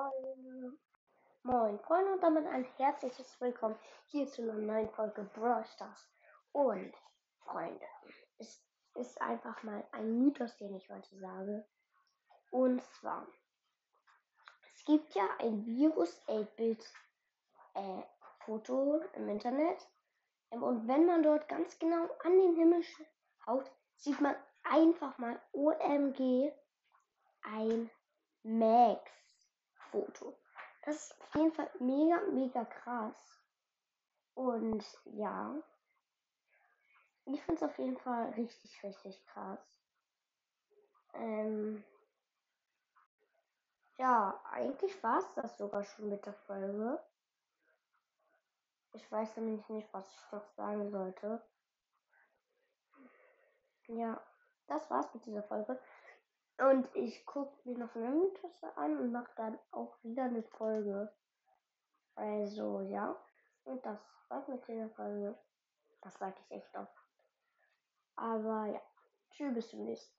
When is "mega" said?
31.78-32.20, 32.32-32.64